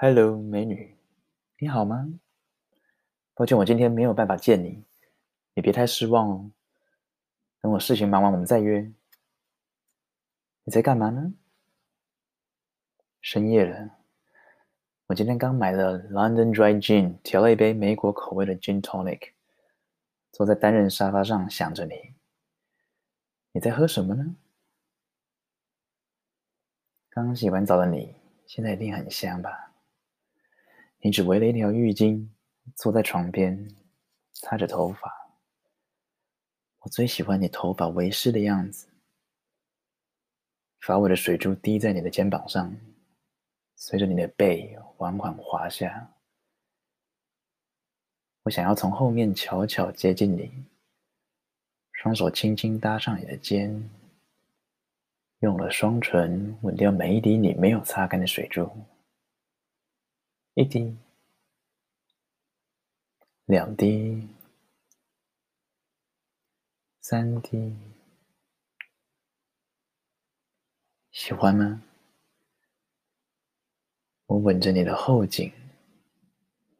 [0.00, 0.96] Hello，美女，
[1.58, 2.08] 你好吗？
[3.34, 4.84] 抱歉，我今天没有办法见你，
[5.54, 6.52] 你别太失望哦。
[7.60, 8.92] 等我事情忙完，我们再约。
[10.62, 11.34] 你在干嘛呢？
[13.20, 13.90] 深夜了，
[15.08, 19.32] 我今天刚买了 London Dry Gin，调了一杯美国口味的 Gin Tonic，
[20.30, 22.14] 坐在单人沙发上想着你。
[23.50, 24.36] 你在喝什么呢？
[27.10, 28.14] 刚洗完澡的你，
[28.46, 29.67] 现在一定很香吧？
[31.00, 32.26] 你只围了一条浴巾，
[32.74, 33.68] 坐在床边，
[34.34, 35.12] 擦着头发。
[36.80, 38.88] 我最喜欢你头发微湿的样子，
[40.80, 42.76] 发尾的水珠滴在你的肩膀上，
[43.76, 46.10] 随着你的背缓缓滑下。
[48.42, 50.50] 我想要从后面悄悄接近你，
[51.92, 53.88] 双手轻轻搭上你的肩，
[55.40, 58.68] 用了双唇吻掉每一滴你没有擦干的水珠。
[60.58, 60.98] 一滴，
[63.44, 64.26] 两滴，
[67.00, 67.76] 三滴，
[71.12, 71.84] 喜欢吗？
[74.26, 75.52] 我吻着你的后颈、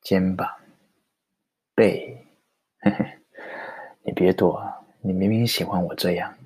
[0.00, 0.60] 肩膀、
[1.72, 2.26] 背，
[2.80, 3.20] 呵呵，
[4.02, 4.60] 你别躲，
[5.00, 6.36] 你明明喜欢我这样。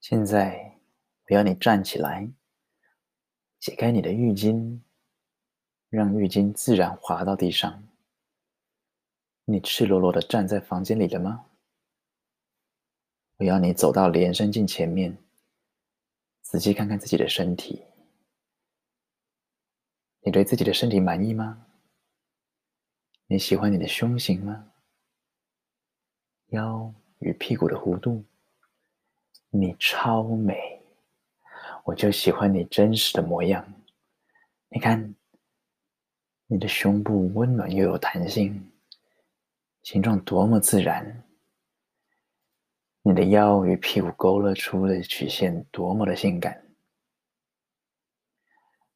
[0.00, 0.78] 现在，
[1.28, 2.32] 我要你站起来，
[3.60, 4.80] 解开你的浴巾。
[5.94, 7.82] 让浴巾自然滑到地上。
[9.44, 11.46] 你赤裸裸的站在房间里了吗？
[13.36, 15.16] 我要你走到连身镜前面，
[16.42, 17.84] 仔细看看自己的身体。
[20.22, 21.64] 你对自己的身体满意吗？
[23.26, 24.72] 你喜欢你的胸型吗？
[26.48, 28.24] 腰与屁股的弧度？
[29.50, 30.82] 你超美，
[31.84, 33.64] 我就喜欢你真实的模样。
[34.70, 35.14] 你看。
[36.54, 38.70] 你的胸部温暖又有弹性，
[39.82, 41.24] 形状多么自然。
[43.02, 46.64] 你的腰与屁股勾勒出的曲线多么的性感。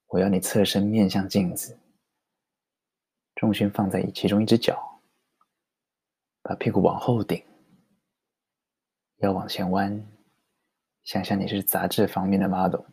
[0.06, 1.76] 我要你侧身面向镜子，
[3.34, 5.02] 重心放在其中一只脚，
[6.42, 7.44] 把屁股往后顶，
[9.16, 10.00] 腰往前弯，
[11.02, 12.84] 想象你是杂志方面的 model，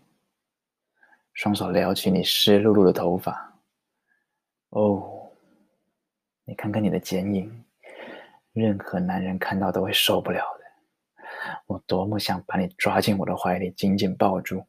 [1.34, 3.52] 双手撩起你湿漉漉的头发。
[4.76, 5.32] 哦
[6.44, 7.66] 你看看你的剪影，
[8.52, 10.66] 任何男人看到都会受不了的。
[11.66, 14.66] 我多么想把你抓进我的怀里，紧紧抱住。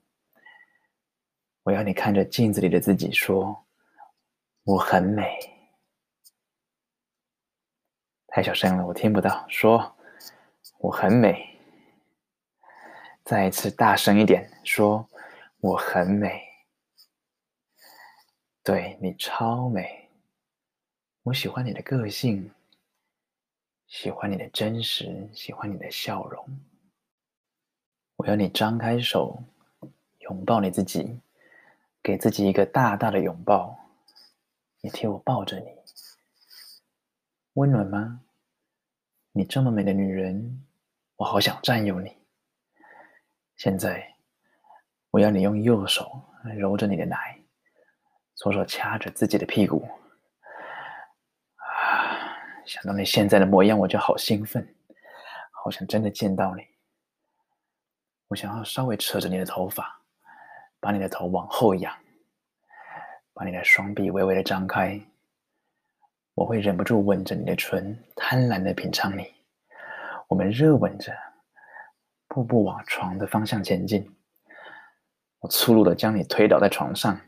[1.65, 3.67] 我要你看着镜子里的自己说
[4.63, 5.37] ：“我很美。”
[8.29, 9.45] 太小声了，我听不到。
[9.49, 9.97] 说
[10.79, 11.59] ：“我很美。”
[13.25, 15.09] 再一次大声一点，说
[15.59, 16.41] ：“我很美。”
[18.67, 20.09] 对，你超美，
[21.23, 22.51] 我喜欢你的个性，
[23.87, 26.45] 喜欢你的真实，喜欢你的笑容。
[28.17, 29.41] 我要你张开手，
[30.19, 31.21] 拥抱你自己，
[32.03, 33.79] 给自己一个大大的拥抱。
[34.81, 35.69] 你替我抱着你，
[37.53, 38.21] 温暖吗？
[39.31, 40.67] 你这么美的女人，
[41.15, 42.17] 我好想占有你。
[43.55, 44.17] 现在，
[45.13, 46.21] 我要你用右手
[46.57, 47.41] 揉着你的奶。
[48.37, 49.89] 左手掐着自己的屁股，
[51.57, 52.37] 啊！
[52.67, 54.75] 想到你现在的模样，我就好兴奋，
[55.51, 56.63] 好想真的见到你。
[58.29, 60.01] 我想要稍微扯着你的头发，
[60.81, 61.97] 把你的头往后仰，
[63.33, 65.01] 把你的双臂微微的张开。
[66.35, 69.33] 我会忍不住吻着你的唇，贪婪的品尝你。
[70.29, 71.17] 我们热吻着，
[72.29, 74.15] 步步往床的方向前进。
[75.39, 77.19] 我粗鲁的将你推倒在床上。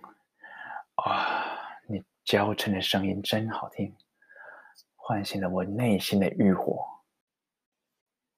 [1.04, 1.46] 哇，
[1.86, 3.96] 你娇嗔的声音真好听，
[4.96, 6.84] 唤醒了我内心的欲火。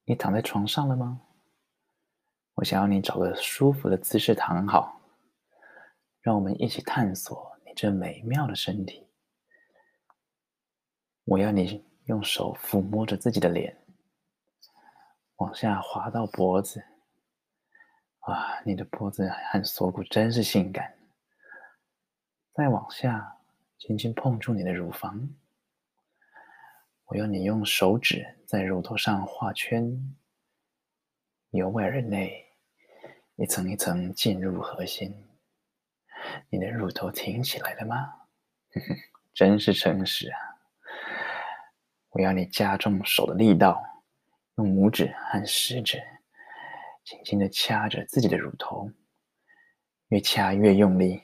[0.04, 1.22] 你躺在床上了吗？
[2.54, 5.00] 我想要你找个舒服的姿势躺好，
[6.21, 9.09] 让我们一起探索你这美妙的身体。
[11.24, 13.74] 我要你用手抚摸着自己的脸，
[15.36, 16.84] 往下滑到脖子。
[18.27, 20.99] 哇，你的脖子和锁骨真是性感。
[22.52, 23.36] 再往下，
[23.78, 25.28] 轻轻碰触你的乳房。
[27.06, 30.14] 我要你用手指在乳头上画圈，
[31.50, 32.47] 由外而内，
[33.36, 35.14] 一层一层进入核心。
[36.50, 38.12] 你的乳头挺起来了吗？
[39.32, 40.38] 真是诚实啊！
[42.10, 43.80] 我要你加重手的力道，
[44.56, 46.03] 用拇指和食指
[47.04, 48.91] 轻轻的掐着自己的乳头，
[50.08, 51.22] 越掐越用力。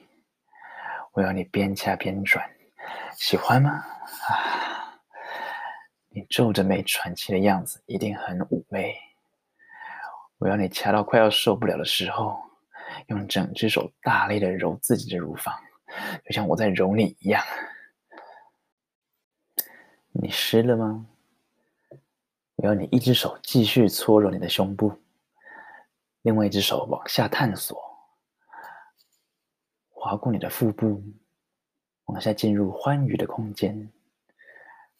[1.16, 2.46] 我要你边掐边转，
[3.16, 3.70] 喜欢吗？
[4.28, 5.00] 啊，
[6.10, 8.94] 你皱着眉喘气的样子一定很妩媚。
[10.36, 12.38] 我要你掐到快要受不了的时候，
[13.06, 15.58] 用整只手大力的揉自己的乳房，
[16.22, 17.42] 就像我在揉你一样。
[20.12, 21.06] 你湿了吗？
[22.56, 25.00] 我要你一只手继续搓揉你的胸部，
[26.20, 27.85] 另外一只手往下探索。
[30.06, 31.02] 划过你的腹部，
[32.04, 33.90] 往下进入欢愉的空间，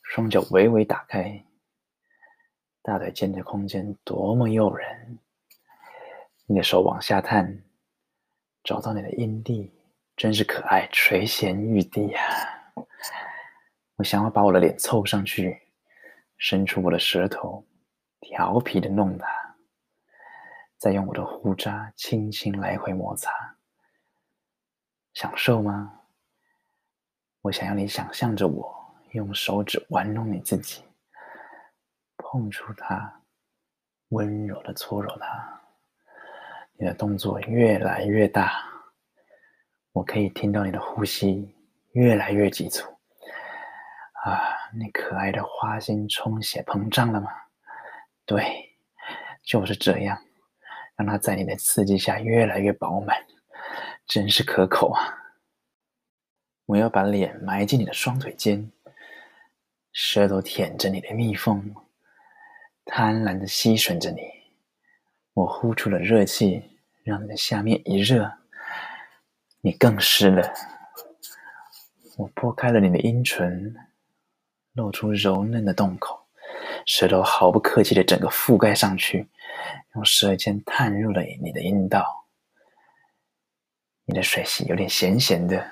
[0.03, 1.44] 双脚微微打开，
[2.82, 5.20] 大腿间的空间多么诱人！
[6.47, 7.62] 你的手往下探，
[8.64, 9.73] 找到你的阴蒂，
[10.17, 12.20] 真是可爱，垂涎欲滴呀！
[13.94, 15.56] 我想要把我的脸凑上去，
[16.37, 17.64] 伸出我的舌头，
[18.19, 19.56] 调皮的弄它，
[20.79, 23.56] 再用我的胡渣轻轻来回摩擦。
[25.17, 25.99] 享受吗？
[27.41, 30.85] 我想要你想象着我用手指玩弄你自己，
[32.19, 33.23] 碰触它，
[34.11, 35.63] 温柔的搓揉它。
[36.75, 38.63] 你的动作越来越大，
[39.93, 41.51] 我可以听到你的呼吸
[41.93, 42.87] 越来越急促。
[44.23, 44.43] 啊，
[44.79, 47.31] 你可爱的花心充血膨胀了吗？
[48.27, 48.77] 对，
[49.43, 50.23] 就是这样，
[50.95, 53.17] 让它在你的刺激下越来越饱满。
[54.06, 55.23] 真是可口啊！
[56.67, 58.73] 我要把脸埋进你的双腿间，
[59.93, 61.75] 舌头舔着你的蜜缝，
[62.84, 64.20] 贪婪的吸吮着你。
[65.32, 66.62] 我呼出了热气，
[67.05, 68.32] 让你的下面一热，
[69.61, 70.52] 你更湿了。
[72.17, 73.76] 我拨开了你的阴唇，
[74.72, 76.26] 露出柔嫩的洞口，
[76.84, 79.29] 舌头毫不客气的整个覆盖上去，
[79.94, 82.25] 用舌尖探入了你的阴道。
[84.06, 85.67] 你的水洗有点咸咸的，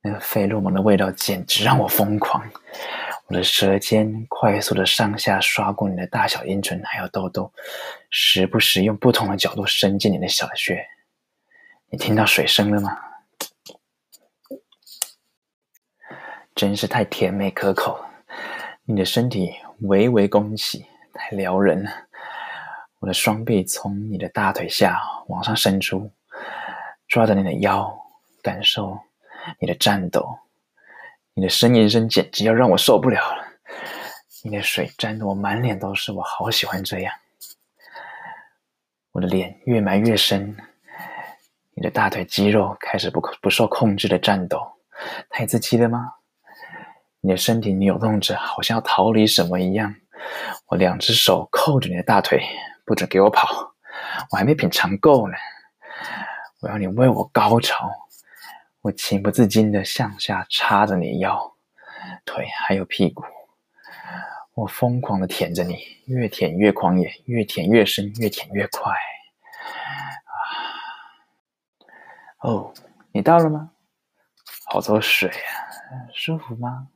[0.00, 2.48] 那个费洛蒙的味道简直让我疯狂。
[3.26, 7.52] 我的舌尖快速的上下刷过你的大小阴唇，还有痘痘，
[8.10, 10.86] 时不时用不同的角度伸进你的小穴。
[11.90, 12.96] 你听到水声了吗？
[16.54, 18.04] 真是太甜美可口。
[18.84, 21.90] 你的身体微微弓起，太撩人了。
[23.00, 26.12] 我的双臂从你的大腿下往上伸出。
[27.10, 27.92] 抓着你的腰，
[28.40, 28.96] 感受
[29.58, 30.38] 你的颤抖，
[31.34, 33.44] 你的呻吟声简直要让我受不了了。
[34.44, 37.12] 你的水沾得我满脸都是，我好喜欢这样。
[39.10, 40.56] 我的脸越埋越深，
[41.74, 44.60] 你的大腿肌肉开始不不受控制的颤抖，
[45.28, 46.12] 太刺激了吗？
[47.20, 49.92] 你的身体扭动着，好像要逃离什么一样。
[50.68, 52.40] 我两只手扣着你的大腿，
[52.86, 53.74] 不准给我跑，
[54.30, 55.34] 我还没品尝够呢。
[56.60, 57.90] 我要你为我高潮，
[58.82, 61.56] 我情不自禁地向下插着你腰、
[62.26, 63.24] 腿还有屁股，
[64.52, 68.92] 我疯狂地舔着你，越舔越狂野，越舔越深，越舔越快。
[72.42, 72.48] 啊！
[72.48, 72.74] 哦，
[73.12, 73.70] 你到了吗？
[74.66, 76.88] 好多水啊，舒服吗？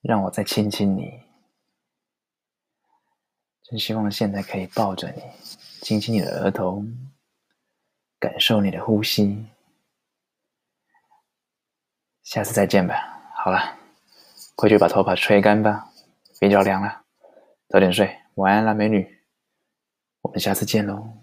[0.00, 1.22] 让我再亲亲你，
[3.62, 5.22] 真希望现在可以抱着你，
[5.82, 6.82] 亲亲你的额头。
[8.22, 9.48] 感受你的呼吸，
[12.22, 12.94] 下次再见吧。
[13.34, 13.76] 好了，
[14.54, 15.90] 快去把头发吹干吧，
[16.38, 17.02] 别着凉了，
[17.68, 19.18] 早点睡，晚安啦，美女。
[20.20, 21.21] 我们下次见喽。